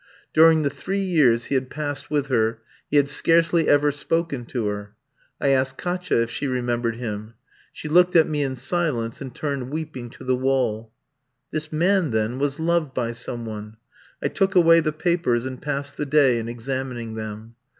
During 0.33 0.63
the 0.63 0.71
three 0.71 0.97
years 1.03 1.43
he 1.45 1.53
had 1.53 1.69
passed 1.69 2.09
with 2.09 2.25
her, 2.25 2.63
he 2.89 2.97
had 2.97 3.07
scarcely 3.07 3.69
ever 3.69 3.91
spoken 3.91 4.45
to 4.45 4.65
her. 4.65 4.95
I 5.39 5.49
asked 5.49 5.77
Katia 5.77 6.23
if 6.23 6.31
she 6.31 6.47
remembered 6.47 6.95
him. 6.95 7.35
She 7.71 7.87
looked 7.87 8.15
at 8.15 8.27
me 8.27 8.41
in 8.41 8.55
silence, 8.55 9.21
and 9.21 9.31
turned 9.35 9.69
weeping 9.69 10.09
to 10.09 10.23
the 10.23 10.35
wall. 10.35 10.91
This 11.51 11.71
man, 11.71 12.09
then, 12.09 12.39
was 12.39 12.59
loved 12.59 12.95
by 12.95 13.11
some 13.11 13.45
one! 13.45 13.77
I 14.23 14.29
took 14.29 14.55
away 14.55 14.79
the 14.79 14.91
papers, 14.91 15.45
and 15.45 15.61
passed 15.61 15.97
the 15.97 16.07
day 16.07 16.39
in 16.39 16.49
examining 16.49 17.13
them. 17.13 17.53